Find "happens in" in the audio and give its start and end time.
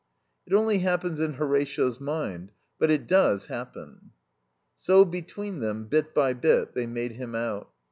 0.79-1.33